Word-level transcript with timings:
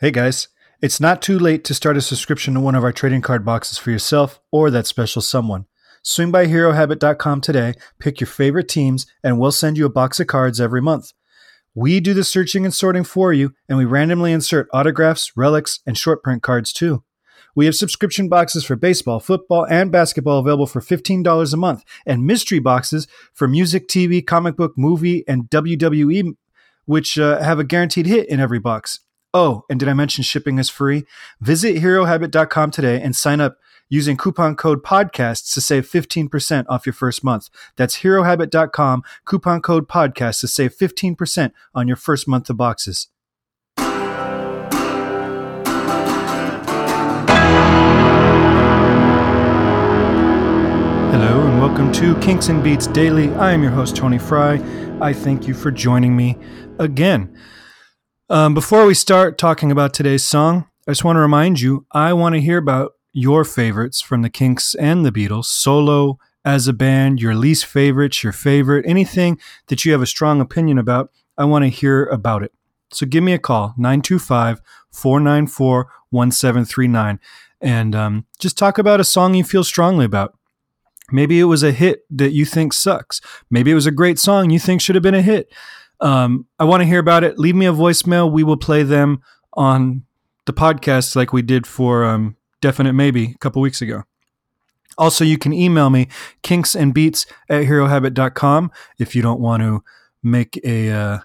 Hey 0.00 0.12
guys, 0.12 0.46
it's 0.80 1.00
not 1.00 1.20
too 1.20 1.40
late 1.40 1.64
to 1.64 1.74
start 1.74 1.96
a 1.96 2.00
subscription 2.00 2.54
to 2.54 2.60
one 2.60 2.76
of 2.76 2.84
our 2.84 2.92
trading 2.92 3.20
card 3.20 3.44
boxes 3.44 3.78
for 3.78 3.90
yourself 3.90 4.38
or 4.52 4.70
that 4.70 4.86
special 4.86 5.20
someone. 5.20 5.66
Swing 6.04 6.30
by 6.30 6.46
HeroHabit.com 6.46 7.40
today, 7.40 7.74
pick 7.98 8.20
your 8.20 8.28
favorite 8.28 8.68
teams, 8.68 9.08
and 9.24 9.40
we'll 9.40 9.50
send 9.50 9.76
you 9.76 9.84
a 9.84 9.90
box 9.90 10.20
of 10.20 10.28
cards 10.28 10.60
every 10.60 10.80
month. 10.80 11.14
We 11.74 11.98
do 11.98 12.14
the 12.14 12.22
searching 12.22 12.64
and 12.64 12.72
sorting 12.72 13.02
for 13.02 13.32
you, 13.32 13.54
and 13.68 13.76
we 13.76 13.86
randomly 13.86 14.30
insert 14.30 14.68
autographs, 14.72 15.32
relics, 15.36 15.80
and 15.84 15.98
short 15.98 16.22
print 16.22 16.44
cards 16.44 16.72
too. 16.72 17.02
We 17.56 17.66
have 17.66 17.74
subscription 17.74 18.28
boxes 18.28 18.64
for 18.64 18.76
baseball, 18.76 19.18
football, 19.18 19.66
and 19.66 19.90
basketball 19.90 20.38
available 20.38 20.68
for 20.68 20.80
$15 20.80 21.52
a 21.52 21.56
month, 21.56 21.82
and 22.06 22.24
mystery 22.24 22.60
boxes 22.60 23.08
for 23.34 23.48
music, 23.48 23.88
TV, 23.88 24.24
comic 24.24 24.54
book, 24.56 24.74
movie, 24.76 25.24
and 25.26 25.50
WWE, 25.50 26.36
which 26.84 27.18
uh, 27.18 27.42
have 27.42 27.58
a 27.58 27.64
guaranteed 27.64 28.06
hit 28.06 28.28
in 28.28 28.38
every 28.38 28.60
box. 28.60 29.00
Oh, 29.40 29.64
and 29.70 29.78
did 29.78 29.88
I 29.88 29.94
mention 29.94 30.24
shipping 30.24 30.58
is 30.58 30.68
free? 30.68 31.04
Visit 31.40 31.76
herohabit.com 31.76 32.72
today 32.72 33.00
and 33.00 33.14
sign 33.14 33.40
up 33.40 33.56
using 33.88 34.16
coupon 34.16 34.56
code 34.56 34.82
podcasts 34.82 35.54
to 35.54 35.60
save 35.60 35.88
15% 35.88 36.66
off 36.68 36.84
your 36.84 36.92
first 36.92 37.22
month. 37.22 37.48
That's 37.76 37.98
herohabit.com, 37.98 39.04
coupon 39.24 39.62
code 39.62 39.86
podcasts 39.88 40.40
to 40.40 40.48
save 40.48 40.76
15% 40.76 41.52
on 41.72 41.86
your 41.86 41.96
first 41.96 42.26
month 42.26 42.50
of 42.50 42.56
boxes. 42.56 43.10
Hello 51.12 51.46
and 51.46 51.60
welcome 51.60 51.92
to 51.92 52.16
Kinks 52.16 52.48
and 52.48 52.64
Beats 52.64 52.88
Daily. 52.88 53.32
I 53.34 53.52
am 53.52 53.62
your 53.62 53.70
host, 53.70 53.94
Tony 53.94 54.18
Fry. 54.18 54.54
I 55.00 55.12
thank 55.12 55.46
you 55.46 55.54
for 55.54 55.70
joining 55.70 56.16
me 56.16 56.36
again. 56.80 57.32
Um, 58.30 58.52
before 58.52 58.84
we 58.84 58.92
start 58.92 59.38
talking 59.38 59.72
about 59.72 59.94
today's 59.94 60.22
song, 60.22 60.66
I 60.86 60.90
just 60.90 61.02
want 61.02 61.16
to 61.16 61.20
remind 61.20 61.62
you 61.62 61.86
I 61.92 62.12
want 62.12 62.34
to 62.34 62.42
hear 62.42 62.58
about 62.58 62.92
your 63.10 63.42
favorites 63.42 64.02
from 64.02 64.20
the 64.20 64.28
Kinks 64.28 64.74
and 64.74 65.02
the 65.02 65.10
Beatles, 65.10 65.46
solo, 65.46 66.18
as 66.44 66.68
a 66.68 66.74
band, 66.74 67.22
your 67.22 67.34
least 67.34 67.64
favorites, 67.64 68.22
your 68.22 68.34
favorite, 68.34 68.84
anything 68.86 69.40
that 69.68 69.86
you 69.86 69.92
have 69.92 70.02
a 70.02 70.06
strong 70.06 70.42
opinion 70.42 70.76
about. 70.76 71.10
I 71.38 71.46
want 71.46 71.64
to 71.64 71.70
hear 71.70 72.04
about 72.04 72.42
it. 72.42 72.52
So 72.92 73.06
give 73.06 73.24
me 73.24 73.32
a 73.32 73.38
call, 73.38 73.72
925 73.78 74.60
494 74.92 75.90
1739, 76.10 77.20
and 77.62 77.94
um, 77.94 78.26
just 78.38 78.58
talk 78.58 78.76
about 78.76 79.00
a 79.00 79.04
song 79.04 79.32
you 79.32 79.44
feel 79.44 79.64
strongly 79.64 80.04
about. 80.04 80.36
Maybe 81.10 81.40
it 81.40 81.44
was 81.44 81.62
a 81.62 81.72
hit 81.72 82.00
that 82.10 82.32
you 82.32 82.44
think 82.44 82.74
sucks. 82.74 83.22
Maybe 83.50 83.70
it 83.70 83.74
was 83.74 83.86
a 83.86 83.90
great 83.90 84.18
song 84.18 84.50
you 84.50 84.58
think 84.58 84.82
should 84.82 84.96
have 84.96 85.02
been 85.02 85.14
a 85.14 85.22
hit. 85.22 85.50
Um, 86.00 86.46
I 86.58 86.64
want 86.64 86.80
to 86.80 86.86
hear 86.86 87.00
about 87.00 87.24
it. 87.24 87.38
Leave 87.38 87.56
me 87.56 87.66
a 87.66 87.72
voicemail. 87.72 88.30
We 88.30 88.44
will 88.44 88.56
play 88.56 88.82
them 88.82 89.20
on 89.54 90.04
the 90.46 90.52
podcast 90.52 91.16
like 91.16 91.32
we 91.32 91.42
did 91.42 91.66
for 91.66 92.04
um, 92.04 92.36
Definite 92.60 92.92
Maybe 92.92 93.32
a 93.34 93.38
couple 93.38 93.62
weeks 93.62 93.82
ago. 93.82 94.04
Also, 94.96 95.24
you 95.24 95.38
can 95.38 95.52
email 95.52 95.90
me 95.90 96.08
kinksandbeats 96.42 97.26
at 97.48 97.64
herohabit.com 97.64 98.72
if 98.98 99.14
you 99.14 99.22
don't 99.22 99.40
want 99.40 99.62
to 99.62 99.82
make 100.22 100.58
a 100.64 100.90
uh, 100.90 101.18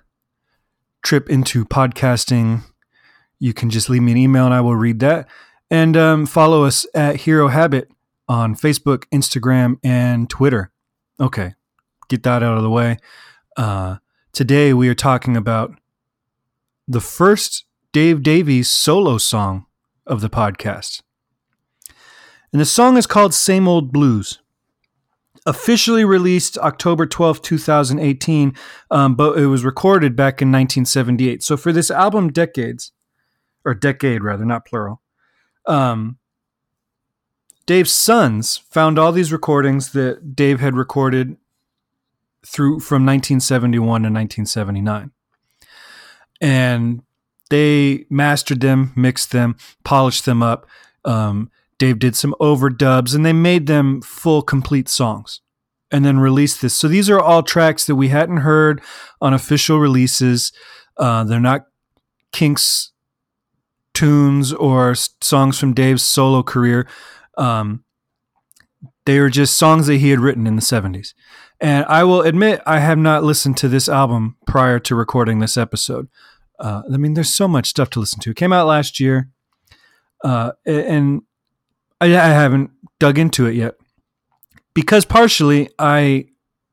trip 1.04 1.30
into 1.30 1.66
podcasting. 1.66 2.64
You 3.40 3.54
can 3.54 3.70
just 3.70 3.90
leave 3.90 4.04
me 4.04 4.12
an 4.12 4.18
email 4.18 4.46
and 4.46 4.54
I 4.54 4.62
will 4.62 4.76
read 4.76 5.00
that. 5.00 5.28
And 5.72 5.98
um, 5.98 6.26
follow 6.28 6.66
us 6.66 6.86
at 6.94 7.22
Hero 7.22 7.48
Habit 7.48 7.90
on 8.28 8.56
Facebook, 8.56 9.06
Instagram, 9.12 9.78
and 9.84 10.30
Twitter. 10.30 10.72
Okay, 11.20 11.56
get 12.10 12.24
that 12.24 12.44
out 12.44 12.58
of 12.58 12.64
the 12.64 12.70
way. 12.70 12.98
Uh, 13.58 13.98
Today 14.34 14.74
we 14.74 14.90
are 14.90 14.96
talking 14.96 15.38
about 15.38 15.76
the 16.88 17.00
first 17.00 17.66
Dave 17.92 18.24
Davies 18.24 18.68
solo 18.68 19.20
song 19.20 19.68
of 20.08 20.22
the 20.22 20.30
podcast. 20.30 21.04
And 22.52 22.60
the 22.60 22.66
song 22.66 22.98
is 22.98 23.06
called 23.06 23.36
Same 23.36 23.68
Old 23.68 23.94
Blues. 23.94 24.40
Officially 25.46 26.04
released 26.04 26.58
October 26.58 27.06
12, 27.06 27.44
2018, 27.44 28.56
um, 28.90 29.14
but 29.14 29.38
it 29.38 29.46
was 29.46 29.64
recorded 29.64 30.16
back 30.16 30.42
in 30.42 30.48
1978. 30.48 31.44
So 31.44 31.56
for 31.56 31.72
this 31.72 31.92
album, 31.92 32.32
Decades, 32.32 32.92
or 33.64 33.76
Decade 33.76 34.24
rather, 34.24 34.46
not 34.46 34.66
plural, 34.66 35.04
um, 35.68 36.18
Dave's 37.68 37.92
sons 37.92 38.58
found 38.72 38.98
all 38.98 39.12
these 39.12 39.32
recordings 39.32 39.92
that 39.92 40.36
Dave 40.36 40.60
had 40.60 40.76
recorded 40.76 41.38
through 42.46 42.80
from 42.80 43.06
1971 43.06 43.80
to 43.82 44.10
1979. 44.10 45.12
And 46.42 47.02
they 47.50 48.06
mastered 48.10 48.62
them, 48.62 48.92
mixed 48.96 49.32
them, 49.32 49.56
polished 49.84 50.26
them 50.26 50.42
up. 50.44 50.66
Um, 51.06 51.52
Dave 51.78 52.00
did 52.00 52.16
some 52.16 52.36
overdubs 52.40 53.16
and 53.16 53.26
they 53.26 53.34
made 53.34 53.68
them 53.68 54.02
full, 54.02 54.42
complete 54.42 54.90
songs 54.90 55.42
and 55.92 56.04
then 56.04 56.20
released 56.20 56.62
this. 56.62 56.74
So 56.74 56.88
these 56.88 57.10
are 57.10 57.20
all 57.20 57.44
tracks 57.44 57.86
that 57.86 57.96
we 57.96 58.10
hadn't 58.10 58.38
heard 58.38 58.82
on 59.22 59.34
official 59.34 59.80
releases. 59.80 60.52
Uh, 60.98 61.24
they're 61.24 61.40
not 61.40 61.68
Kinks 62.32 62.92
tunes 63.94 64.52
or 64.52 64.96
songs 64.96 65.60
from 65.60 65.74
Dave's 65.74 66.02
solo 66.02 66.42
career. 66.42 66.88
Um, 67.38 67.84
they 69.06 69.20
were 69.20 69.30
just 69.30 69.58
songs 69.58 69.88
that 69.88 69.98
he 69.98 70.10
had 70.10 70.20
written 70.20 70.48
in 70.48 70.56
the 70.56 70.62
70s. 70.62 71.14
And 71.60 71.86
I 71.86 72.04
will 72.04 72.22
admit, 72.22 72.62
I 72.66 72.80
have 72.80 72.98
not 72.98 73.24
listened 73.24 73.58
to 73.58 73.70
this 73.70 73.88
album 73.88 74.38
prior 74.46 74.80
to 74.80 74.96
recording 74.96 75.40
this 75.40 75.58
episode. 75.58 76.10
Uh, 76.60 76.84
I 76.92 76.98
mean, 76.98 77.14
there's 77.14 77.34
so 77.34 77.48
much 77.48 77.68
stuff 77.68 77.90
to 77.92 78.00
listen 78.00 78.20
to. 78.22 78.32
It 78.32 78.38
came 78.38 78.54
out 78.54 78.68
last 78.68 79.00
year, 79.00 79.30
uh, 80.24 80.52
and 80.66 81.22
I, 82.00 82.08
I 82.08 82.30
haven't 82.30 82.72
dug 83.00 83.18
into 83.18 83.46
it 83.46 83.56
yet 83.56 83.76
because 84.74 85.06
partially 85.06 85.70
I 85.80 86.28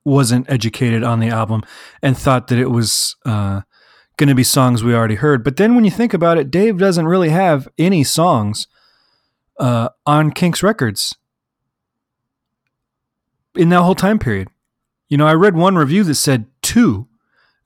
wasn't 0.04 0.50
educated 0.50 1.02
on 1.02 1.20
the 1.20 1.28
album 1.28 1.62
and 2.02 2.16
thought 2.16 2.48
that 2.48 2.58
it 2.58 2.70
was 2.70 3.16
uh, 3.24 3.62
going 4.16 4.28
to 4.28 4.34
be 4.34 4.44
songs 4.44 4.82
we 4.82 4.94
already 4.94 5.16
heard. 5.16 5.44
But 5.44 5.56
then 5.56 5.74
when 5.74 5.84
you 5.84 5.90
think 5.90 6.14
about 6.14 6.38
it, 6.38 6.50
Dave 6.50 6.78
doesn't 6.78 7.06
really 7.06 7.30
have 7.30 7.68
any 7.78 8.04
songs 8.04 8.66
uh, 9.58 9.90
on 10.06 10.30
Kinks 10.30 10.62
Records 10.62 11.16
in 13.56 13.68
that 13.70 13.82
whole 13.82 13.94
time 13.94 14.18
period. 14.18 14.48
You 15.08 15.16
know, 15.16 15.26
I 15.26 15.34
read 15.34 15.56
one 15.56 15.76
review 15.76 16.04
that 16.04 16.14
said 16.14 16.46
two. 16.62 17.08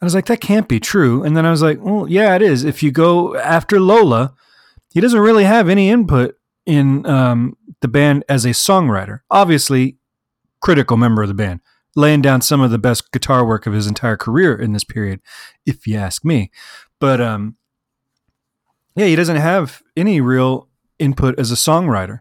I 0.01 0.05
was 0.05 0.15
like, 0.15 0.27
that 0.27 0.41
can't 0.41 0.69
be 0.69 0.81
true. 0.81 1.23
And 1.23 1.37
then 1.37 1.47
I 1.47 1.51
was 1.51 1.63
like, 1.63 1.79
well, 1.81 2.07
yeah, 2.09 2.35
it 2.35 2.43
is. 2.43 2.65
If 2.65 2.83
you 2.83 2.91
go 2.91 3.37
after 3.37 3.81
Lola, 3.81 4.35
he 4.93 5.01
doesn't 5.01 5.21
really 5.21 5.45
have 5.45 5.69
any 5.69 5.89
input 5.89 6.37
in 6.67 7.07
um, 7.07 7.57
the 7.81 7.89
band 7.89 8.25
as 8.29 8.45
a 8.45 8.51
songwriter. 8.51 9.21
Obviously, 9.31 9.99
critical 10.61 10.97
member 10.97 11.23
of 11.23 11.29
the 11.29 11.35
band, 11.35 11.61
laying 11.97 12.23
down 12.23 12.41
some 12.41 12.61
of 12.61 12.71
the 12.71 12.79
best 12.79 13.13
guitar 13.13 13.47
work 13.47 13.67
of 13.67 13.73
his 13.73 13.87
entire 13.87 14.17
career 14.17 14.55
in 14.55 14.73
this 14.73 14.85
period, 14.85 15.21
if 15.67 15.87
you 15.87 15.97
ask 15.97 16.25
me. 16.25 16.51
But 16.99 17.21
um, 17.21 17.57
yeah, 18.97 19.07
he 19.07 19.17
doesn't 19.17 19.37
have 19.37 19.83
any 19.97 20.21
real 20.21 20.69
input 20.99 21.39
as 21.39 21.51
a 21.51 21.57
songwriter 21.57 22.21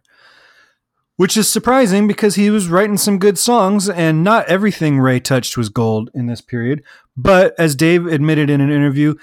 which 1.16 1.38
is 1.38 1.50
surprising 1.50 2.08
because 2.08 2.36
he 2.36 2.50
was 2.50 2.68
writing 2.68 2.98
some 2.98 3.20
good 3.20 3.38
songs 3.38 3.88
and 3.88 4.24
not 4.24 4.48
everything 4.48 5.00
Ray 5.00 5.20
touched 5.20 5.58
was 5.58 5.70
gold 5.70 6.10
in 6.14 6.26
this 6.26 6.42
period. 6.42 6.84
But 7.16 7.54
as 7.60 7.76
Dave 7.76 8.08
admitted 8.08 8.50
in 8.50 8.62
an 8.62 8.72
interview, 8.72 9.16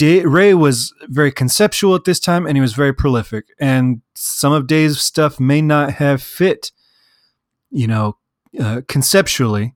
Ray 0.00 0.54
was 0.54 0.94
very 1.02 1.30
conceptual 1.30 1.94
at 1.94 2.04
this 2.04 2.18
time 2.18 2.46
and 2.46 2.56
he 2.56 2.62
was 2.62 2.72
very 2.72 2.94
prolific. 2.94 3.46
And 3.60 4.00
some 4.14 4.52
of 4.52 4.66
Dave's 4.66 5.00
stuff 5.02 5.38
may 5.38 5.60
not 5.60 5.92
have 5.94 6.22
fit, 6.22 6.72
you 7.70 7.86
know, 7.86 8.16
uh, 8.58 8.80
conceptually 8.88 9.74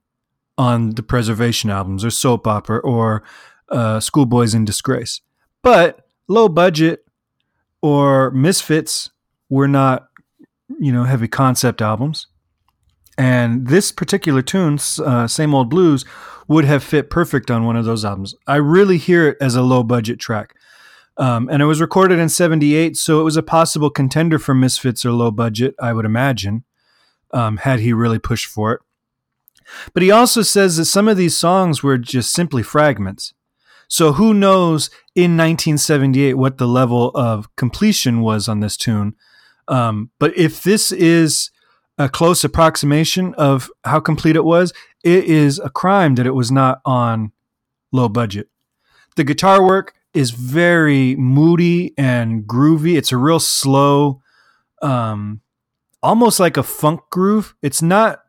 on 0.57 0.91
the 0.91 1.03
Preservation 1.03 1.69
albums 1.69 2.05
or 2.05 2.11
Soap 2.11 2.47
Opera 2.47 2.79
or 2.79 3.23
uh, 3.69 4.01
Schoolboys 4.01 4.55
in 4.55 4.65
Disgrace. 4.65 5.21
But 5.63 6.07
low 6.29 6.49
budget 6.49 7.05
or 7.83 8.31
Misfits 8.31 9.11
were 9.51 9.69
not 9.69 10.08
you 10.79 10.93
know, 10.93 11.05
heavy 11.05 11.29
concept 11.29 11.81
albums. 11.81 12.27
And 13.17 13.67
this 13.67 13.91
particular 13.91 14.43
tune, 14.43 14.79
uh, 15.05 15.27
Same 15.27 15.55
Old 15.55 15.69
Blues, 15.69 16.05
would 16.47 16.65
have 16.65 16.83
fit 16.83 17.11
perfect 17.11 17.51
on 17.51 17.65
one 17.65 17.77
of 17.77 17.85
those 17.85 18.05
albums. 18.05 18.35
I 18.47 18.57
really 18.57 18.97
hear 18.97 19.29
it 19.29 19.37
as 19.41 19.55
a 19.55 19.63
low 19.63 19.83
budget 19.83 20.19
track. 20.19 20.55
Um, 21.17 21.49
and 21.51 21.61
it 21.61 21.67
was 21.67 21.81
recorded 21.81 22.21
in 22.21 22.29
78, 22.29 22.97
so 22.97 23.21
it 23.21 23.25
was 23.25 23.37
a 23.37 23.43
possible 23.43 23.91
contender 23.91 24.39
for 24.39 24.55
Misfits 24.55 25.05
or 25.05 25.11
low 25.11 25.33
budget, 25.33 25.75
I 25.81 25.93
would 25.93 26.05
imagine, 26.05 26.65
um, 27.33 27.57
had 27.59 27.81
he 27.81 27.93
really 27.93 28.21
pushed 28.21 28.47
for 28.47 28.73
it. 28.73 28.81
But 29.93 30.05
he 30.05 30.13
also 30.13 30.43
says 30.43 30.77
that 30.77 30.85
some 30.85 31.09
of 31.09 31.17
these 31.17 31.37
songs 31.37 31.83
were 31.83 31.99
just 31.99 32.33
simply 32.33 32.63
fragments. 32.63 33.35
So 33.89 34.13
who 34.13 34.33
knows 34.33 34.91
in 35.15 35.37
1978 35.37 36.35
what 36.35 36.59
the 36.59 36.69
level 36.69 37.11
of 37.15 37.55
completion 37.57 38.21
was 38.21 38.49
on 38.49 38.61
this 38.61 38.77
tune 38.77 39.15
um, 39.69 40.11
but 40.19 40.37
if 40.37 40.63
this 40.63 40.91
is 40.91 41.51
a 41.99 42.09
close 42.09 42.45
approximation 42.45 43.35
of 43.35 43.71
how 43.85 44.01
complete 44.01 44.37
it 44.37 44.45
was, 44.45 44.73
it 45.05 45.25
is 45.25 45.59
a 45.59 45.71
crime 45.71 46.15
that 46.15 46.27
it 46.27 46.35
was 46.35 46.51
not 46.51 46.81
on 46.85 47.33
low 47.93 48.09
budget. 48.09 48.49
The 49.17 49.25
guitar 49.25 49.65
work 49.65 49.95
is 50.15 50.31
very 50.31 51.17
moody 51.17 51.93
and 51.99 52.45
groovy. 52.45 52.97
It's 52.97 53.13
a 53.13 53.17
real 53.17 53.41
slow, 53.41 54.23
um, 54.81 55.41
almost 56.03 56.41
like 56.41 56.57
a 56.57 56.63
funk 56.63 57.01
groove. 57.11 57.55
It's 57.63 57.83
not 57.83 58.21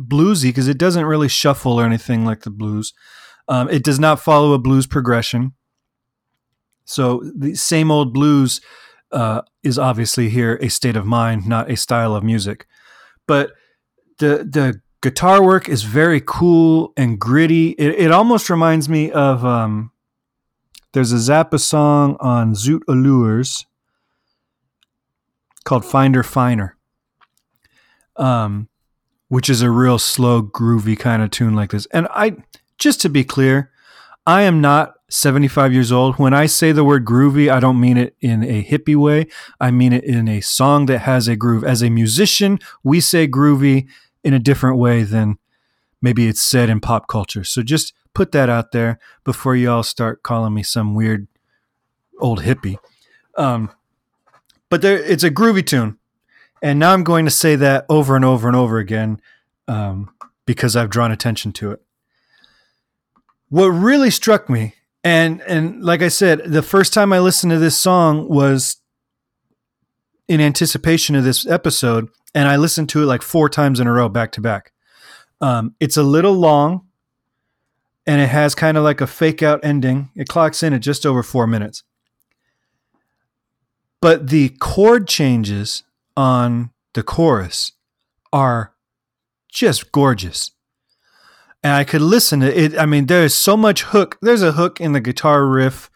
bluesy 0.00 0.44
because 0.44 0.68
it 0.68 0.78
doesn't 0.78 1.04
really 1.04 1.28
shuffle 1.28 1.80
or 1.80 1.84
anything 1.84 2.24
like 2.24 2.42
the 2.42 2.50
blues. 2.50 2.92
Um, 3.48 3.68
it 3.70 3.84
does 3.84 3.98
not 3.98 4.20
follow 4.20 4.52
a 4.52 4.58
blues 4.58 4.86
progression. 4.86 5.52
So 6.84 7.22
the 7.36 7.54
same 7.54 7.90
old 7.90 8.12
blues 8.12 8.60
uh, 9.12 9.42
is 9.62 9.78
obviously 9.78 10.28
here 10.28 10.58
a 10.60 10.68
state 10.68 10.96
of 10.96 11.06
mind, 11.06 11.46
not 11.46 11.70
a 11.70 11.76
style 11.76 12.14
of 12.14 12.24
music. 12.24 12.66
But 13.26 13.52
the 14.18 14.46
the 14.48 14.80
guitar 15.00 15.42
work 15.42 15.68
is 15.68 15.82
very 15.82 16.22
cool 16.24 16.92
and 16.96 17.18
gritty. 17.18 17.70
It, 17.70 18.06
it 18.06 18.10
almost 18.10 18.48
reminds 18.48 18.88
me 18.88 19.10
of 19.10 19.44
um, 19.44 19.90
there's 20.92 21.12
a 21.12 21.16
Zappa 21.16 21.60
song 21.60 22.16
on 22.20 22.54
Zoot 22.54 22.82
Allures 22.88 23.66
called 25.64 25.84
Find 25.84 26.14
Her 26.14 26.22
Finer, 26.22 26.76
um, 28.16 28.68
which 29.28 29.48
is 29.48 29.62
a 29.62 29.70
real 29.70 29.98
slow, 29.98 30.42
groovy 30.42 30.98
kind 30.98 31.22
of 31.22 31.30
tune 31.30 31.54
like 31.54 31.70
this. 31.70 31.86
And 31.86 32.08
I, 32.10 32.36
just 32.78 33.00
to 33.02 33.08
be 33.08 33.24
clear, 33.24 33.70
I 34.26 34.42
am 34.42 34.60
not 34.60 34.94
75 35.12 35.72
years 35.72 35.92
old. 35.92 36.16
When 36.16 36.34
I 36.34 36.46
say 36.46 36.72
the 36.72 36.84
word 36.84 37.04
groovy, 37.04 37.50
I 37.50 37.60
don't 37.60 37.80
mean 37.80 37.96
it 37.96 38.16
in 38.20 38.42
a 38.42 38.64
hippie 38.64 38.96
way. 38.96 39.26
I 39.60 39.70
mean 39.70 39.92
it 39.92 40.04
in 40.04 40.28
a 40.28 40.40
song 40.40 40.86
that 40.86 41.00
has 41.00 41.28
a 41.28 41.36
groove. 41.36 41.64
As 41.64 41.82
a 41.82 41.90
musician, 41.90 42.58
we 42.82 43.00
say 43.00 43.28
groovy 43.28 43.86
in 44.24 44.34
a 44.34 44.38
different 44.38 44.78
way 44.78 45.02
than 45.02 45.38
maybe 46.00 46.26
it's 46.26 46.42
said 46.42 46.70
in 46.70 46.80
pop 46.80 47.08
culture. 47.08 47.44
So 47.44 47.62
just 47.62 47.94
put 48.14 48.32
that 48.32 48.48
out 48.48 48.72
there 48.72 48.98
before 49.24 49.56
you 49.56 49.70
all 49.70 49.82
start 49.82 50.22
calling 50.22 50.54
me 50.54 50.62
some 50.62 50.94
weird 50.94 51.28
old 52.18 52.42
hippie. 52.42 52.76
Um, 53.36 53.70
but 54.68 54.82
there, 54.82 54.96
it's 54.96 55.24
a 55.24 55.30
groovy 55.30 55.64
tune. 55.64 55.98
And 56.62 56.78
now 56.78 56.92
I'm 56.92 57.04
going 57.04 57.24
to 57.24 57.30
say 57.30 57.56
that 57.56 57.84
over 57.88 58.14
and 58.14 58.24
over 58.24 58.46
and 58.46 58.56
over 58.56 58.78
again 58.78 59.20
um, 59.66 60.10
because 60.46 60.76
I've 60.76 60.90
drawn 60.90 61.10
attention 61.10 61.52
to 61.52 61.72
it. 61.72 61.82
What 63.48 63.66
really 63.66 64.10
struck 64.10 64.48
me, 64.48 64.74
and 65.04 65.40
and 65.42 65.82
like 65.82 66.02
I 66.02 66.08
said, 66.08 66.42
the 66.44 66.62
first 66.62 66.92
time 66.92 67.12
I 67.12 67.18
listened 67.18 67.50
to 67.50 67.58
this 67.58 67.76
song 67.76 68.28
was 68.28 68.76
in 70.28 70.40
anticipation 70.40 71.16
of 71.16 71.24
this 71.24 71.46
episode, 71.46 72.08
and 72.34 72.48
I 72.48 72.56
listened 72.56 72.88
to 72.90 73.02
it 73.02 73.06
like 73.06 73.22
four 73.22 73.48
times 73.48 73.80
in 73.80 73.86
a 73.86 73.92
row, 73.92 74.08
back 74.08 74.32
to 74.32 74.40
back. 74.40 74.72
Um, 75.40 75.74
it's 75.80 75.96
a 75.96 76.04
little 76.04 76.34
long, 76.34 76.86
and 78.06 78.20
it 78.20 78.28
has 78.28 78.54
kind 78.54 78.76
of 78.76 78.84
like 78.84 79.00
a 79.00 79.06
fake 79.06 79.42
out 79.42 79.64
ending. 79.64 80.10
It 80.14 80.28
clocks 80.28 80.62
in 80.62 80.72
at 80.72 80.80
just 80.80 81.04
over 81.04 81.22
four 81.22 81.46
minutes. 81.48 81.82
But 84.00 84.28
the 84.28 84.50
chord 84.60 85.08
changes 85.08 85.82
on 86.16 86.70
the 86.94 87.02
chorus 87.02 87.72
are 88.32 88.72
just 89.48 89.92
gorgeous. 89.92 90.51
And 91.62 91.74
I 91.74 91.84
could 91.84 92.02
listen 92.02 92.40
to 92.40 92.58
it. 92.58 92.76
I 92.76 92.86
mean, 92.86 93.06
there 93.06 93.24
is 93.24 93.34
so 93.34 93.56
much 93.56 93.82
hook. 93.82 94.18
There's 94.20 94.42
a 94.42 94.52
hook 94.52 94.80
in 94.80 94.92
the 94.92 95.00
guitar 95.00 95.46
riff. 95.46 95.90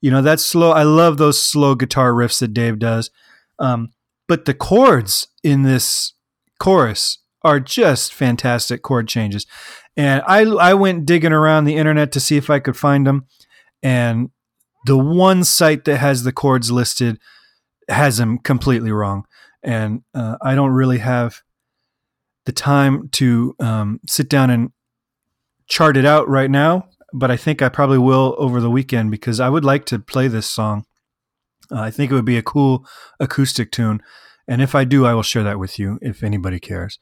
You 0.00 0.10
know, 0.10 0.22
that's 0.22 0.44
slow. 0.44 0.72
I 0.72 0.82
love 0.82 1.18
those 1.18 1.40
slow 1.40 1.74
guitar 1.76 2.12
riffs 2.12 2.40
that 2.40 2.52
Dave 2.52 2.78
does. 2.80 3.10
Um, 3.58 3.92
but 4.26 4.46
the 4.46 4.54
chords 4.54 5.28
in 5.44 5.62
this 5.62 6.14
chorus 6.58 7.18
are 7.42 7.60
just 7.60 8.14
fantastic 8.14 8.82
chord 8.82 9.08
changes. 9.08 9.46
And 9.96 10.22
I 10.26 10.42
I 10.42 10.74
went 10.74 11.06
digging 11.06 11.32
around 11.32 11.64
the 11.64 11.76
internet 11.76 12.12
to 12.12 12.20
see 12.20 12.36
if 12.36 12.48
I 12.48 12.60
could 12.60 12.76
find 12.76 13.06
them, 13.06 13.26
and 13.82 14.30
the 14.86 14.96
one 14.96 15.44
site 15.44 15.84
that 15.84 15.98
has 15.98 16.24
the 16.24 16.32
chords 16.32 16.70
listed 16.72 17.18
has 17.88 18.16
them 18.16 18.38
completely 18.38 18.90
wrong. 18.90 19.24
And 19.62 20.02
uh, 20.14 20.36
I 20.40 20.54
don't 20.54 20.70
really 20.70 20.98
have 20.98 21.42
the 22.46 22.52
time 22.52 23.08
to 23.10 23.54
um, 23.60 24.00
sit 24.08 24.28
down 24.28 24.50
and 24.50 24.72
chart 25.72 25.96
it 25.96 26.04
out 26.04 26.28
right 26.28 26.50
now, 26.50 26.86
but 27.14 27.30
I 27.30 27.38
think 27.38 27.62
I 27.62 27.70
probably 27.70 27.96
will 27.96 28.34
over 28.36 28.60
the 28.60 28.70
weekend 28.70 29.10
because 29.10 29.40
I 29.40 29.48
would 29.48 29.64
like 29.64 29.86
to 29.86 29.98
play 29.98 30.28
this 30.28 30.46
song. 30.46 30.84
Uh, 31.70 31.80
I 31.80 31.90
think 31.90 32.12
it 32.12 32.14
would 32.14 32.26
be 32.26 32.36
a 32.36 32.42
cool 32.42 32.86
acoustic 33.18 33.72
tune. 33.72 34.02
And 34.46 34.60
if 34.60 34.74
I 34.74 34.84
do, 34.84 35.06
I 35.06 35.14
will 35.14 35.22
share 35.22 35.44
that 35.44 35.58
with 35.58 35.78
you 35.78 35.98
if 36.02 36.22
anybody 36.22 36.60
cares. 36.60 36.98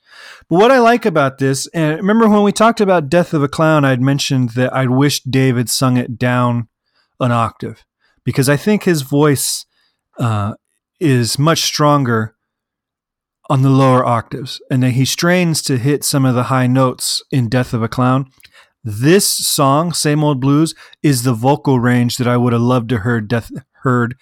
But 0.49 0.61
what 0.61 0.71
I 0.71 0.79
like 0.79 1.05
about 1.05 1.39
this, 1.39 1.67
and 1.75 1.97
remember 1.97 2.29
when 2.29 2.45
we 2.45 2.53
talked 2.53 2.81
about 2.81 3.09
Death 3.09 3.35
of 3.35 3.43
a 3.43 3.49
Clown, 3.49 3.85
I'd 3.85 4.01
mentioned 4.01 4.51
that 4.51 4.73
I'd 4.73 4.91
wish 4.91 5.21
David 5.25 5.69
sung 5.69 5.97
it 5.97 6.17
down 6.17 6.69
an 7.19 7.33
octave 7.33 7.85
because 8.25 8.49
I 8.49 8.57
think 8.57 8.85
his 8.85 9.03
voice 9.03 9.67
uh, 10.17 10.55
is 11.01 11.41
much 11.41 11.63
stronger 11.63 12.37
on 13.49 13.63
the 13.63 13.69
lower 13.69 14.07
octaves 14.07 14.61
and 14.71 14.81
that 14.85 14.93
he 14.93 15.05
strains 15.05 15.61
to 15.63 15.77
hit 15.77 16.05
some 16.05 16.25
of 16.25 16.37
the 16.37 16.45
high 16.45 16.69
notes 16.69 17.21
in 17.33 17.49
Death 17.49 17.75
of 17.75 17.83
a 17.83 17.89
Clown. 17.89 18.31
This 18.83 19.27
song, 19.27 19.93
Same 19.93 20.25
Old 20.25 20.41
Blues, 20.41 20.75
is 21.03 21.23
the 21.23 21.35
vocal 21.35 21.79
range 21.79 22.17
that 22.17 22.29
I 22.29 22.37
would 22.37 22.53
have 22.53 22.63
loved 22.63 22.89
to 22.91 22.99
heard 22.99 23.29
Death 23.29 23.51
heard 23.83 24.15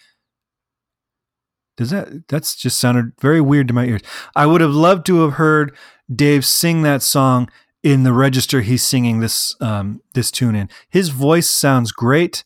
does 1.78 1.90
that 1.90 2.26
that's 2.26 2.56
just 2.56 2.78
sounded 2.78 3.12
very 3.20 3.40
weird 3.40 3.68
to 3.68 3.74
my 3.74 3.86
ears. 3.86 4.02
I 4.34 4.46
would 4.46 4.60
have 4.60 4.72
loved 4.72 5.06
to 5.06 5.22
have 5.22 5.34
heard 5.34 5.74
Dave 6.12 6.44
sing 6.44 6.82
that 6.82 7.02
song 7.02 7.48
in 7.84 8.02
the 8.02 8.12
register 8.12 8.60
he's 8.62 8.82
singing 8.82 9.20
this 9.20 9.54
um, 9.60 10.02
this 10.12 10.32
tune 10.32 10.56
in. 10.56 10.68
His 10.90 11.10
voice 11.10 11.48
sounds 11.48 11.92
great. 11.92 12.42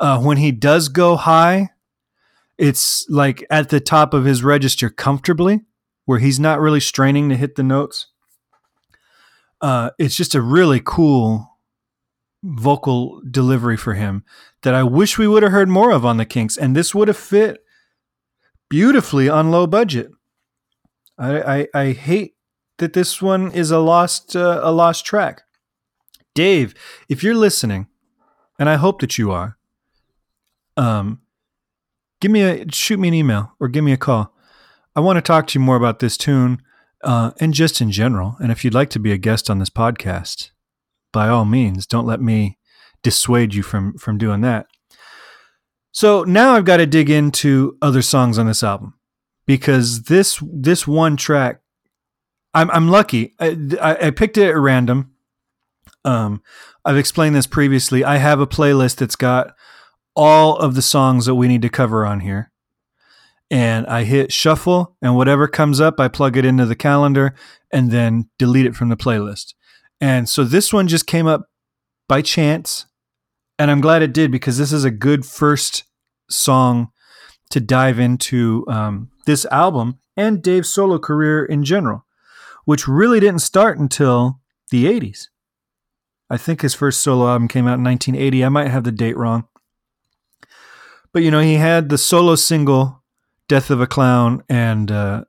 Uh, 0.00 0.20
when 0.20 0.36
he 0.36 0.50
does 0.50 0.88
go 0.88 1.14
high, 1.14 1.70
it's 2.58 3.06
like 3.08 3.46
at 3.50 3.68
the 3.68 3.78
top 3.78 4.12
of 4.12 4.24
his 4.24 4.42
register 4.42 4.90
comfortably, 4.90 5.60
where 6.04 6.18
he's 6.18 6.40
not 6.40 6.60
really 6.60 6.80
straining 6.80 7.28
to 7.28 7.36
hit 7.36 7.54
the 7.54 7.62
notes. 7.62 8.08
Uh, 9.60 9.90
it's 9.96 10.16
just 10.16 10.34
a 10.34 10.42
really 10.42 10.82
cool 10.84 11.51
vocal 12.42 13.20
delivery 13.30 13.76
for 13.76 13.94
him 13.94 14.24
that 14.62 14.74
I 14.74 14.82
wish 14.82 15.18
we 15.18 15.28
would 15.28 15.42
have 15.42 15.52
heard 15.52 15.68
more 15.68 15.92
of 15.92 16.04
on 16.04 16.16
the 16.16 16.24
Kinks, 16.24 16.56
and 16.56 16.74
this 16.74 16.94
would 16.94 17.08
have 17.08 17.16
fit 17.16 17.64
beautifully 18.68 19.28
on 19.28 19.50
low 19.50 19.66
budget. 19.66 20.10
I, 21.18 21.58
I, 21.58 21.68
I 21.74 21.92
hate 21.92 22.34
that 22.78 22.94
this 22.94 23.22
one 23.22 23.52
is 23.52 23.70
a 23.70 23.78
lost 23.78 24.34
uh, 24.34 24.60
a 24.62 24.72
lost 24.72 25.04
track. 25.04 25.42
Dave, 26.34 26.74
if 27.08 27.22
you're 27.22 27.34
listening, 27.34 27.86
and 28.58 28.68
I 28.68 28.76
hope 28.76 29.00
that 29.00 29.18
you 29.18 29.30
are, 29.30 29.58
um, 30.76 31.20
give 32.20 32.30
me 32.30 32.42
a 32.42 32.72
shoot 32.72 32.98
me 32.98 33.08
an 33.08 33.14
email 33.14 33.52
or 33.60 33.68
give 33.68 33.84
me 33.84 33.92
a 33.92 33.98
call. 33.98 34.34
I 34.96 35.00
want 35.00 35.16
to 35.16 35.22
talk 35.22 35.46
to 35.48 35.58
you 35.58 35.64
more 35.64 35.76
about 35.76 36.00
this 36.00 36.16
tune 36.16 36.62
uh, 37.04 37.32
and 37.40 37.54
just 37.54 37.80
in 37.80 37.90
general. 37.90 38.36
And 38.40 38.50
if 38.50 38.64
you'd 38.64 38.74
like 38.74 38.90
to 38.90 38.98
be 38.98 39.12
a 39.12 39.18
guest 39.18 39.48
on 39.48 39.58
this 39.58 39.70
podcast, 39.70 40.50
by 41.12 41.28
all 41.28 41.44
means, 41.44 41.86
don't 41.86 42.06
let 42.06 42.20
me 42.20 42.58
dissuade 43.02 43.54
you 43.54 43.62
from 43.62 43.96
from 43.98 44.18
doing 44.18 44.40
that. 44.42 44.66
So 45.92 46.24
now 46.24 46.54
I've 46.54 46.64
got 46.64 46.78
to 46.78 46.86
dig 46.86 47.10
into 47.10 47.76
other 47.82 48.02
songs 48.02 48.38
on 48.38 48.46
this 48.46 48.62
album 48.62 48.94
because 49.46 50.04
this 50.04 50.42
this 50.52 50.86
one 50.86 51.16
track, 51.16 51.60
I'm 52.54 52.70
I'm 52.70 52.88
lucky. 52.88 53.34
I, 53.38 53.56
I, 53.80 54.06
I 54.06 54.10
picked 54.10 54.38
it 54.38 54.48
at 54.48 54.56
random. 54.56 55.12
Um, 56.04 56.42
I've 56.84 56.96
explained 56.96 57.36
this 57.36 57.46
previously. 57.46 58.04
I 58.04 58.16
have 58.16 58.40
a 58.40 58.46
playlist 58.46 58.96
that's 58.96 59.16
got 59.16 59.54
all 60.16 60.56
of 60.56 60.74
the 60.74 60.82
songs 60.82 61.26
that 61.26 61.34
we 61.34 61.48
need 61.48 61.62
to 61.62 61.68
cover 61.68 62.04
on 62.04 62.20
here. 62.20 62.50
And 63.50 63.86
I 63.86 64.04
hit 64.04 64.32
shuffle, 64.32 64.96
and 65.02 65.14
whatever 65.14 65.46
comes 65.46 65.78
up, 65.78 66.00
I 66.00 66.08
plug 66.08 66.38
it 66.38 66.44
into 66.46 66.64
the 66.64 66.74
calendar 66.74 67.34
and 67.70 67.90
then 67.90 68.30
delete 68.38 68.64
it 68.66 68.74
from 68.74 68.88
the 68.88 68.96
playlist. 68.96 69.52
And 70.02 70.28
so 70.28 70.42
this 70.42 70.72
one 70.72 70.88
just 70.88 71.06
came 71.06 71.28
up 71.28 71.48
by 72.08 72.20
chance 72.20 72.86
and 73.58 73.70
I'm 73.70 73.80
glad 73.80 74.02
it 74.02 74.12
did 74.12 74.32
because 74.32 74.58
this 74.58 74.72
is 74.72 74.84
a 74.84 74.90
good 74.90 75.24
first 75.24 75.84
song 76.28 76.90
to 77.50 77.60
dive 77.60 78.00
into 78.00 78.64
um, 78.66 79.10
this 79.24 79.44
album 79.46 80.00
and 80.16 80.42
Dave's 80.42 80.74
solo 80.74 80.98
career 80.98 81.44
in 81.44 81.62
general, 81.62 82.04
which 82.64 82.88
really 82.88 83.20
didn't 83.20 83.38
start 83.38 83.78
until 83.78 84.40
the 84.72 84.86
80s. 84.86 85.28
I 86.28 86.38
think 86.38 86.62
his 86.62 86.74
first 86.74 87.02
solo 87.02 87.28
album 87.28 87.46
came 87.46 87.68
out 87.68 87.78
in 87.78 87.84
1980. 87.84 88.44
I 88.44 88.48
might 88.48 88.68
have 88.68 88.82
the 88.82 88.90
date 88.90 89.16
wrong. 89.16 89.46
But, 91.12 91.22
you 91.22 91.30
know, 91.30 91.40
he 91.40 91.54
had 91.54 91.88
the 91.88 91.98
solo 91.98 92.34
single 92.34 93.04
Death 93.46 93.70
of 93.70 93.80
a 93.80 93.86
Clown 93.86 94.42
and 94.48 94.90
uh, 94.90 95.24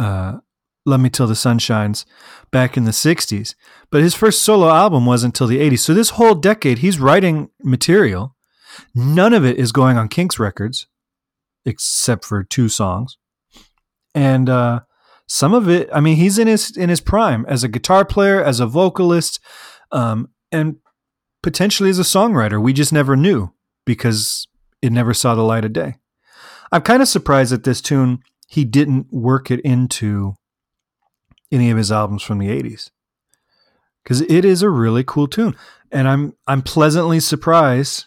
uh, 0.00 0.38
Love 0.84 1.00
Me 1.00 1.10
Till 1.10 1.26
the 1.26 1.34
Sun 1.34 1.58
Shines 1.60 2.04
back 2.50 2.76
in 2.76 2.84
the 2.84 2.90
60s. 2.90 3.54
But 3.90 4.02
his 4.02 4.14
first 4.14 4.42
solo 4.42 4.68
album 4.68 5.06
wasn't 5.06 5.34
until 5.34 5.46
the 5.46 5.60
80s. 5.60 5.80
So 5.80 5.94
this 5.94 6.10
whole 6.10 6.34
decade, 6.34 6.78
he's 6.78 6.98
writing 6.98 7.50
material. 7.62 8.34
None 8.94 9.32
of 9.32 9.44
it 9.44 9.58
is 9.58 9.70
going 9.70 9.98
on 9.98 10.08
Kinks 10.08 10.38
Records, 10.38 10.86
except 11.64 12.24
for 12.24 12.42
two 12.42 12.68
songs. 12.68 13.18
And 14.14 14.48
uh, 14.48 14.80
some 15.26 15.54
of 15.54 15.68
it, 15.68 15.88
I 15.92 16.00
mean, 16.00 16.16
he's 16.16 16.38
in 16.38 16.48
his 16.48 16.76
in 16.76 16.88
his 16.88 17.00
prime 17.00 17.44
as 17.48 17.64
a 17.64 17.68
guitar 17.68 18.04
player, 18.04 18.42
as 18.42 18.60
a 18.60 18.66
vocalist, 18.66 19.40
um, 19.90 20.28
and 20.50 20.76
potentially 21.42 21.90
as 21.90 21.98
a 21.98 22.02
songwriter. 22.02 22.60
We 22.60 22.72
just 22.72 22.92
never 22.92 23.16
knew 23.16 23.52
because 23.84 24.46
it 24.80 24.92
never 24.92 25.14
saw 25.14 25.34
the 25.34 25.42
light 25.42 25.64
of 25.64 25.72
day. 25.72 25.96
I'm 26.70 26.82
kind 26.82 27.02
of 27.02 27.08
surprised 27.08 27.52
that 27.52 27.64
this 27.64 27.80
tune 27.80 28.20
he 28.48 28.64
didn't 28.64 29.12
work 29.12 29.50
it 29.50 29.60
into 29.60 30.34
any 31.52 31.70
of 31.70 31.76
his 31.76 31.92
albums 31.92 32.22
from 32.22 32.38
the 32.38 32.48
80s 32.48 32.90
because 34.02 34.22
it 34.22 34.44
is 34.44 34.62
a 34.62 34.70
really 34.70 35.04
cool 35.04 35.28
tune 35.28 35.54
and 35.90 36.08
i'm 36.08 36.34
i'm 36.48 36.62
pleasantly 36.62 37.20
surprised 37.20 38.06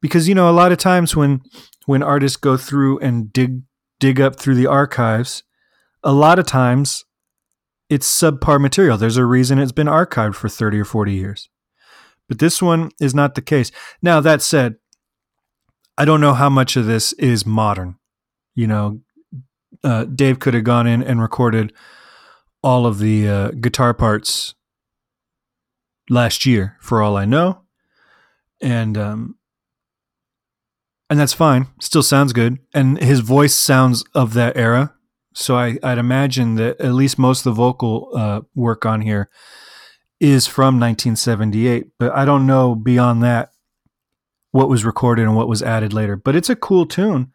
because 0.00 0.28
you 0.28 0.34
know 0.34 0.48
a 0.48 0.52
lot 0.52 0.72
of 0.72 0.78
times 0.78 1.14
when 1.14 1.42
when 1.84 2.02
artists 2.02 2.36
go 2.36 2.56
through 2.56 2.98
and 3.00 3.32
dig 3.32 3.62
dig 4.00 4.20
up 4.20 4.38
through 4.38 4.54
the 4.54 4.66
archives 4.66 5.42
a 6.02 6.12
lot 6.12 6.38
of 6.38 6.46
times 6.46 7.04
it's 7.88 8.08
subpar 8.08 8.60
material. 8.60 8.98
There's 8.98 9.16
a 9.16 9.24
reason 9.24 9.60
it's 9.60 9.70
been 9.70 9.86
archived 9.86 10.34
for 10.34 10.48
30 10.48 10.80
or 10.80 10.84
40 10.84 11.12
years. 11.12 11.48
But 12.28 12.40
this 12.40 12.60
one 12.60 12.90
is 13.00 13.14
not 13.14 13.36
the 13.36 13.42
case. 13.42 13.70
Now 14.02 14.20
that 14.20 14.42
said 14.42 14.76
i 15.98 16.04
don't 16.04 16.20
know 16.20 16.34
how 16.34 16.48
much 16.48 16.76
of 16.76 16.86
this 16.86 17.12
is 17.14 17.46
modern 17.46 17.96
you 18.54 18.66
know 18.66 19.00
uh, 19.84 20.04
dave 20.04 20.38
could 20.38 20.54
have 20.54 20.64
gone 20.64 20.86
in 20.86 21.02
and 21.02 21.20
recorded 21.20 21.72
all 22.62 22.86
of 22.86 22.98
the 22.98 23.28
uh, 23.28 23.50
guitar 23.50 23.94
parts 23.94 24.54
last 26.08 26.46
year, 26.46 26.76
for 26.80 27.02
all 27.02 27.16
I 27.16 27.24
know, 27.24 27.62
and 28.60 28.96
um, 28.96 29.36
and 31.08 31.18
that's 31.18 31.32
fine. 31.32 31.68
Still 31.80 32.02
sounds 32.02 32.32
good, 32.32 32.58
and 32.74 33.00
his 33.00 33.20
voice 33.20 33.54
sounds 33.54 34.04
of 34.14 34.34
that 34.34 34.56
era. 34.56 34.94
So 35.34 35.56
I, 35.56 35.78
I'd 35.82 35.98
imagine 35.98 36.54
that 36.54 36.80
at 36.80 36.94
least 36.94 37.18
most 37.18 37.40
of 37.40 37.44
the 37.44 37.62
vocal 37.62 38.10
uh, 38.14 38.40
work 38.54 38.86
on 38.86 39.02
here 39.02 39.28
is 40.18 40.46
from 40.46 40.80
1978, 40.80 41.88
but 41.98 42.10
I 42.12 42.24
don't 42.24 42.46
know 42.46 42.74
beyond 42.74 43.22
that 43.22 43.50
what 44.50 44.70
was 44.70 44.84
recorded 44.84 45.22
and 45.22 45.36
what 45.36 45.48
was 45.48 45.62
added 45.62 45.92
later. 45.92 46.16
But 46.16 46.34
it's 46.34 46.48
a 46.48 46.56
cool 46.56 46.86
tune, 46.86 47.32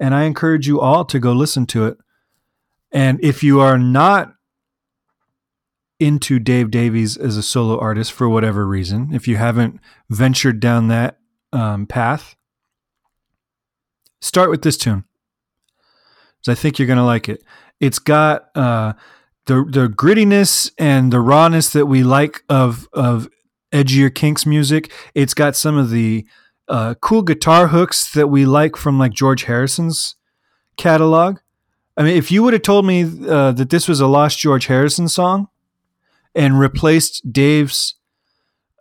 and 0.00 0.14
I 0.14 0.24
encourage 0.24 0.66
you 0.66 0.80
all 0.80 1.04
to 1.04 1.20
go 1.20 1.32
listen 1.32 1.66
to 1.66 1.86
it. 1.86 1.98
And 2.92 3.22
if 3.22 3.44
you 3.44 3.60
are 3.60 3.78
not 3.78 4.34
into 5.98 6.38
Dave 6.38 6.70
Davies 6.70 7.16
as 7.16 7.36
a 7.36 7.42
solo 7.42 7.78
artist 7.78 8.12
for 8.12 8.28
whatever 8.28 8.66
reason, 8.66 9.14
if 9.14 9.26
you 9.26 9.36
haven't 9.36 9.80
ventured 10.10 10.60
down 10.60 10.88
that 10.88 11.18
um, 11.52 11.86
path, 11.86 12.36
start 14.20 14.50
with 14.50 14.62
this 14.62 14.76
tune. 14.76 15.04
I 16.48 16.54
think 16.54 16.78
you're 16.78 16.86
going 16.86 16.98
to 16.98 17.04
like 17.04 17.28
it. 17.28 17.42
It's 17.80 17.98
got 17.98 18.48
uh, 18.54 18.94
the 19.46 19.64
the 19.68 19.88
grittiness 19.88 20.70
and 20.78 21.12
the 21.12 21.20
rawness 21.20 21.70
that 21.70 21.86
we 21.86 22.02
like 22.02 22.42
of 22.48 22.88
of 22.92 23.28
edgier 23.72 24.14
Kinks 24.14 24.46
music. 24.46 24.92
It's 25.14 25.34
got 25.34 25.56
some 25.56 25.76
of 25.76 25.90
the 25.90 26.26
uh, 26.68 26.94
cool 27.00 27.22
guitar 27.22 27.68
hooks 27.68 28.12
that 28.12 28.28
we 28.28 28.46
like 28.46 28.76
from 28.76 28.98
like 28.98 29.12
George 29.12 29.44
Harrison's 29.44 30.16
catalog. 30.76 31.38
I 31.96 32.02
mean, 32.02 32.16
if 32.16 32.30
you 32.30 32.42
would 32.42 32.52
have 32.52 32.62
told 32.62 32.84
me 32.84 33.02
uh, 33.02 33.52
that 33.52 33.70
this 33.70 33.88
was 33.88 34.00
a 34.00 34.06
lost 34.06 34.38
George 34.38 34.66
Harrison 34.66 35.08
song, 35.08 35.48
and 36.36 36.60
replaced 36.60 37.32
Dave's 37.32 37.94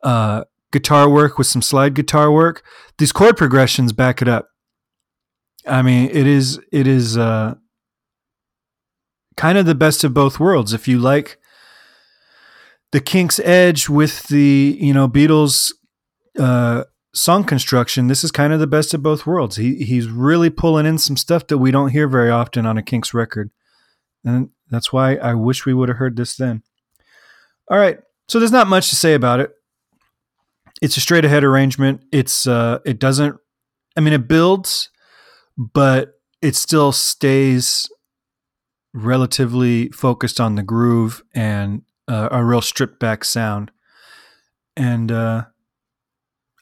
uh, 0.04 0.44
guitar 0.72 1.10
work 1.10 1.38
with 1.38 1.48
some 1.48 1.62
slide 1.62 1.94
guitar 1.96 2.32
work. 2.32 2.64
These 2.98 3.14
chord 3.14 3.38
progressions 3.38 3.94
back 3.94 4.22
it 4.22 4.28
up. 4.28 4.50
I 5.66 5.82
mean, 5.82 6.10
it 6.12 6.28
is 6.28 6.60
it 6.72 6.86
is 6.86 7.18
uh, 7.18 7.56
kind 9.38 9.58
of 9.58 9.66
the 9.66 9.74
best 9.74 10.04
of 10.04 10.14
both 10.14 10.40
worlds. 10.40 10.74
If 10.74 10.88
you 10.88 11.00
like 11.00 11.40
the 12.92 13.02
Kinks 13.02 13.40
edge 13.40 13.90
with 13.90 14.28
the 14.28 14.78
you 14.80 14.94
know 14.94 15.08
Beatles 15.08 15.72
uh, 16.38 16.84
song 17.14 17.46
construction, 17.46 18.08
this 18.08 18.24
is 18.24 18.32
kind 18.32 18.54
of 18.54 18.60
the 18.60 18.68
best 18.68 18.94
of 18.94 19.02
both 19.02 19.26
worlds. 19.26 19.56
He 19.56 19.84
he's 19.86 20.08
really 20.08 20.50
pulling 20.50 20.86
in 20.86 20.98
some 20.98 21.18
stuff 21.18 21.48
that 21.48 21.58
we 21.58 21.72
don't 21.72 21.90
hear 21.90 22.08
very 22.08 22.30
often 22.30 22.66
on 22.66 22.78
a 22.78 22.84
Kinks 22.84 23.14
record, 23.14 23.50
and 24.24 24.50
that's 24.70 24.94
why 24.94 25.16
I 25.16 25.34
wish 25.34 25.66
we 25.66 25.74
would 25.74 25.90
have 25.90 25.98
heard 25.98 26.18
this 26.18 26.36
then. 26.36 26.62
All 27.70 27.78
right. 27.78 27.98
So 28.28 28.40
there's 28.40 28.52
not 28.52 28.68
much 28.68 28.90
to 28.90 28.96
say 28.96 29.14
about 29.14 29.40
it. 29.40 29.52
It's 30.82 30.98
a 30.98 31.02
straight 31.02 31.26
ahead 31.26 31.44
arrangement. 31.44 32.02
It's 32.12 32.48
uh 32.48 32.80
it 32.86 33.00
doesn't 33.00 33.38
I 33.96 34.02
mean 34.02 34.14
it 34.14 34.28
builds, 34.28 34.90
but 35.58 36.20
it 36.42 36.56
still 36.56 36.92
stays 36.92 37.90
relatively 38.94 39.90
focused 39.90 40.40
on 40.40 40.56
the 40.56 40.64
groove 40.64 41.24
and 41.34 41.82
uh, 42.08 42.30
a 42.32 42.44
real 42.44 42.62
stripped 42.62 43.00
back 43.00 43.24
sound. 43.24 43.72
And 44.76 45.12
uh 45.12 45.46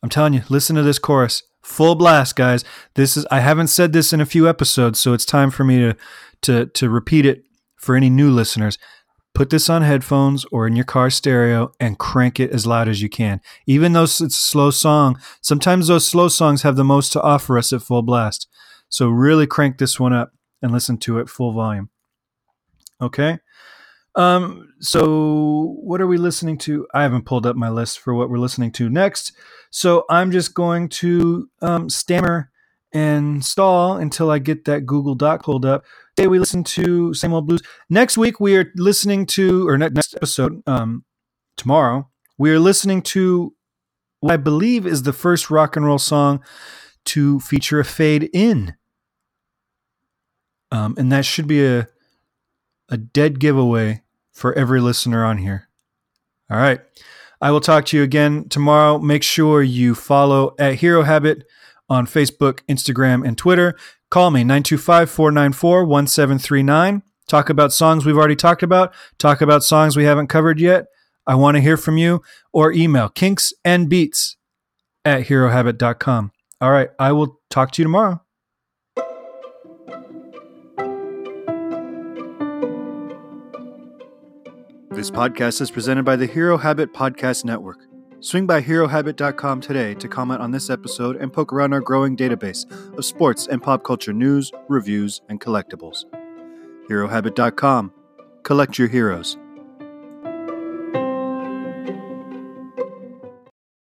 I'm 0.02 0.10
telling 0.10 0.34
you, 0.34 0.44
listen 0.50 0.76
to 0.76 0.84
this 0.84 1.00
chorus. 1.00 1.44
Full 1.64 1.96
blast, 1.96 2.36
guys. 2.36 2.66
This 2.96 3.16
is 3.16 3.26
I 3.32 3.40
haven't 3.40 3.68
said 3.68 3.94
this 3.94 4.12
in 4.12 4.20
a 4.20 4.26
few 4.26 4.50
episodes, 4.50 5.00
so 5.00 5.14
it's 5.14 5.26
time 5.26 5.50
for 5.50 5.64
me 5.64 5.80
to 5.80 5.96
to 6.44 6.66
to 6.68 6.90
repeat 6.90 7.26
it 7.26 7.44
for 7.78 7.96
any 7.96 8.10
new 8.10 8.30
listeners 8.30 8.78
put 9.34 9.50
this 9.50 9.70
on 9.70 9.82
headphones 9.82 10.46
or 10.52 10.68
in 10.68 10.76
your 10.76 10.86
car 10.86 11.10
stereo 11.10 11.72
and 11.80 11.98
crank 11.98 12.40
it 12.40 12.52
as 12.52 12.68
loud 12.68 12.88
as 12.88 13.02
you 13.02 13.10
can. 13.10 13.42
Even 13.66 13.94
though 13.94 14.04
it's 14.04 14.20
a 14.22 14.30
slow 14.30 14.72
song, 14.72 15.20
sometimes 15.42 15.88
those 15.88 16.08
slow 16.08 16.28
songs 16.28 16.62
have 16.62 16.76
the 16.76 16.84
most 16.84 17.12
to 17.14 17.22
offer 17.22 17.58
us 17.58 17.74
at 17.74 17.82
full 17.82 18.04
blast. 18.04 18.48
So 18.90 19.08
really 19.08 19.48
crank 19.48 19.80
this 19.80 20.00
one 20.00 20.14
up 20.14 20.34
and 20.62 20.72
listen 20.72 20.98
to 21.00 21.20
it 21.20 21.30
full 21.30 21.52
volume. 21.52 21.90
Okay? 23.02 23.40
Um, 24.16 24.74
so 24.80 25.76
what 25.82 26.00
are 26.00 26.08
we 26.08 26.18
listening 26.18 26.60
to? 26.60 26.88
I 26.94 27.02
haven't 27.02 27.26
pulled 27.26 27.48
up 27.48 27.56
my 27.56 27.70
list 27.70 28.00
for 28.00 28.14
what 28.14 28.30
we're 28.30 28.38
listening 28.38 28.72
to 28.74 28.90
next. 28.90 29.34
So 29.72 30.06
I'm 30.10 30.30
just 30.32 30.54
going 30.54 30.90
to 30.90 31.50
um, 31.62 31.90
stammer 31.90 32.52
and 32.94 33.44
stall 33.44 33.98
until 33.98 34.30
I 34.30 34.40
get 34.40 34.66
that 34.66 34.86
Google 34.86 35.16
Doc 35.16 35.44
pulled 35.44 35.66
up. 35.66 35.84
Today 36.16 36.28
we 36.28 36.40
listen 36.40 36.64
to 36.64 37.14
Same 37.14 37.34
Old 37.34 37.48
Blues. 37.48 37.62
Next 37.90 38.18
week 38.18 38.40
we 38.40 38.56
are 38.56 38.72
listening 38.76 39.26
to, 39.28 39.68
or 39.68 39.78
next 39.78 40.16
episode, 40.16 40.62
um, 40.68 41.04
tomorrow, 41.58 42.08
we 42.38 42.52
are 42.52 42.60
listening 42.60 43.02
to 43.02 43.54
what 44.20 44.34
I 44.34 44.38
believe 44.38 44.86
is 44.86 45.04
the 45.04 45.14
first 45.14 45.50
rock 45.50 45.76
and 45.76 45.86
roll 45.86 46.00
song 46.00 46.44
to 47.06 47.40
feature 47.40 47.80
a 47.80 47.86
fade 47.86 48.30
in. 48.32 48.76
Um, 50.72 50.96
and 50.98 51.12
that 51.12 51.26
should 51.26 51.48
be 51.48 51.66
a 51.66 51.88
a 52.90 52.98
dead 52.98 53.40
giveaway 53.40 54.04
for 54.32 54.54
every 54.54 54.80
listener 54.80 55.26
on 55.26 55.40
here. 55.40 55.68
All 56.50 56.58
right. 56.58 56.80
I 57.42 57.52
will 57.52 57.60
talk 57.60 57.86
to 57.88 57.98
you 57.98 58.04
again 58.04 58.48
tomorrow. 58.50 59.00
Make 59.00 59.24
sure 59.24 59.64
you 59.64 59.96
follow 59.96 60.56
at 60.60 60.76
Hero 60.76 61.02
Habit 61.04 61.44
on 61.94 62.08
Facebook, 62.08 62.60
Instagram, 62.68 63.26
and 63.26 63.38
Twitter. 63.38 63.76
Call 64.10 64.32
me 64.32 64.42
925 64.42 65.10
494 65.10 65.86
1739. 65.86 67.04
Talk 67.28 67.50
about 67.50 67.72
songs 67.72 68.06
we've 68.06 68.18
already 68.18 68.36
talked 68.36 68.64
about. 68.64 68.94
Talk 69.18 69.42
about 69.42 69.64
songs 69.64 69.96
we 69.96 70.04
haven't 70.04 70.28
covered 70.28 70.60
yet. 70.60 70.86
I 71.26 71.36
want 71.36 71.56
to 71.56 71.62
hear 71.62 71.78
from 71.78 71.98
you 71.98 72.22
or 72.52 72.74
email 72.74 73.10
kinks 73.10 73.54
and 73.64 73.90
beats 73.90 74.36
at 75.06 75.28
herohabit.com. 75.28 76.32
All 76.60 76.72
right. 76.72 76.90
I 77.00 77.12
will 77.12 77.40
talk 77.50 77.72
to 77.72 77.82
you 77.82 77.86
tomorrow. 77.86 78.22
This 84.92 85.10
podcast 85.10 85.60
is 85.60 85.72
presented 85.72 86.06
by 86.06 86.16
the 86.16 86.28
Hero 86.28 86.58
Habit 86.58 86.94
Podcast 86.94 87.46
Network. 87.46 87.80
Swing 88.24 88.48
by 88.48 88.62
HeroHabit.com 88.62 89.60
today 89.60 89.94
to 89.96 90.08
comment 90.08 90.40
on 90.40 90.50
this 90.50 90.70
episode 90.70 91.18
and 91.18 91.34
poke 91.34 91.52
around 91.52 91.74
our 91.74 91.82
growing 91.82 92.16
database 92.16 92.66
of 92.98 93.04
sports 93.04 93.48
and 93.48 93.62
pop 93.62 93.84
culture 93.84 94.14
news, 94.14 94.50
reviews, 94.70 95.22
and 95.28 95.42
collectibles. 95.42 96.06
HeroHabit.com. 96.90 97.92
Collect 98.44 98.80
your 98.80 98.88
heroes. 98.88 99.38